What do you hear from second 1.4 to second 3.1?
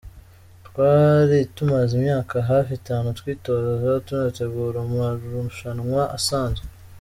tumaze imyaka hafi itanu